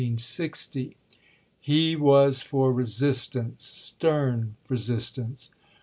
[1.59, 5.51] He was for resistance— stern resistance.